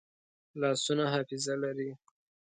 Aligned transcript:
لاسونه 0.61 1.03
حافظه 1.13 1.53
لري 1.63 1.89